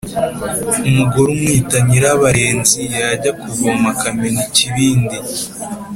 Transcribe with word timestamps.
Umugore 0.89 1.27
umwita 1.35 1.77
Nyirabarenzi 1.87 2.81
yajya 2.99 3.31
kuvoma 3.41 3.87
akamena 3.93 4.39
ikibindi. 4.49 5.17